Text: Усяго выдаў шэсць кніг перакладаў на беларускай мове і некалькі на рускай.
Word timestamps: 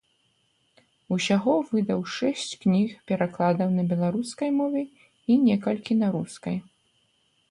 Усяго 1.15 1.53
выдаў 1.73 2.01
шэсць 2.13 2.53
кніг 2.63 2.95
перакладаў 3.11 3.69
на 3.77 3.83
беларускай 3.93 4.49
мове 4.59 4.83
і 5.35 5.39
некалькі 5.45 5.93
на 6.01 6.07
рускай. 6.19 6.57